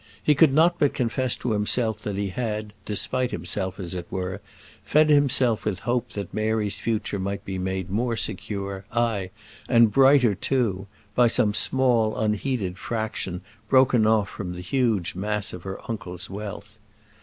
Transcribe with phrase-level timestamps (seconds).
[0.23, 4.41] He could not but confess to himself that he had, despite himself as it were,
[4.83, 9.29] fed himself with hope that Mary's future might be made more secure, aye,
[9.69, 15.61] and brighter too, by some small unheeded fraction broken off from the huge mass of
[15.61, 16.79] her uncle's wealth.